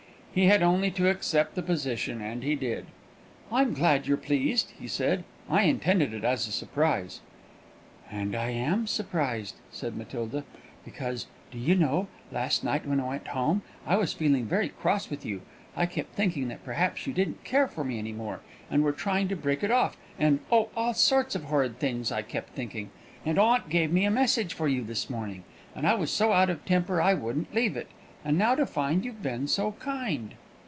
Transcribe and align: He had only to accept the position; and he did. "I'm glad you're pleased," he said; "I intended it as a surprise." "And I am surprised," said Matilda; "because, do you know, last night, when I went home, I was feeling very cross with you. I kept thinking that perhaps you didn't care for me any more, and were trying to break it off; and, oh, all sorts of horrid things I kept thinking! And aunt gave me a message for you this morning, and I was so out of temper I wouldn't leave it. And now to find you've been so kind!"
He 0.33 0.45
had 0.45 0.63
only 0.63 0.91
to 0.91 1.09
accept 1.09 1.55
the 1.55 1.61
position; 1.61 2.21
and 2.21 2.41
he 2.41 2.55
did. 2.55 2.85
"I'm 3.51 3.73
glad 3.73 4.07
you're 4.07 4.15
pleased," 4.15 4.71
he 4.79 4.87
said; 4.87 5.25
"I 5.49 5.63
intended 5.63 6.13
it 6.13 6.23
as 6.23 6.47
a 6.47 6.53
surprise." 6.53 7.19
"And 8.09 8.33
I 8.33 8.51
am 8.51 8.87
surprised," 8.87 9.55
said 9.73 9.97
Matilda; 9.97 10.45
"because, 10.85 11.27
do 11.51 11.57
you 11.57 11.75
know, 11.75 12.07
last 12.31 12.63
night, 12.63 12.87
when 12.87 13.01
I 13.01 13.09
went 13.09 13.27
home, 13.27 13.61
I 13.85 13.97
was 13.97 14.13
feeling 14.13 14.45
very 14.45 14.69
cross 14.69 15.09
with 15.09 15.25
you. 15.25 15.41
I 15.75 15.85
kept 15.85 16.15
thinking 16.15 16.47
that 16.47 16.63
perhaps 16.63 17.05
you 17.05 17.11
didn't 17.11 17.43
care 17.43 17.67
for 17.67 17.83
me 17.83 17.99
any 17.99 18.13
more, 18.13 18.39
and 18.69 18.83
were 18.83 18.93
trying 18.93 19.27
to 19.27 19.35
break 19.35 19.63
it 19.63 19.69
off; 19.69 19.97
and, 20.17 20.39
oh, 20.49 20.69
all 20.77 20.93
sorts 20.93 21.35
of 21.35 21.43
horrid 21.43 21.77
things 21.77 22.09
I 22.09 22.21
kept 22.21 22.55
thinking! 22.55 22.89
And 23.25 23.37
aunt 23.37 23.67
gave 23.67 23.91
me 23.91 24.05
a 24.05 24.09
message 24.11 24.53
for 24.53 24.69
you 24.69 24.85
this 24.85 25.09
morning, 25.09 25.43
and 25.75 25.85
I 25.85 25.93
was 25.95 26.09
so 26.09 26.31
out 26.31 26.49
of 26.49 26.63
temper 26.63 27.01
I 27.01 27.15
wouldn't 27.15 27.53
leave 27.53 27.75
it. 27.75 27.89
And 28.23 28.37
now 28.37 28.53
to 28.53 28.67
find 28.67 29.03
you've 29.03 29.23
been 29.23 29.47
so 29.47 29.71
kind!" 29.79 30.35